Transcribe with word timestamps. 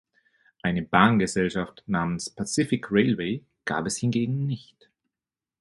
Eine 0.63 0.81
Bahngesellschaft 0.81 1.83
namens 1.85 2.31
"Pacific 2.31 2.87
Railway" 2.89 3.43
gab 3.65 3.85
es 3.85 3.97
hingegen 3.97 4.47
nicht. 4.47 4.89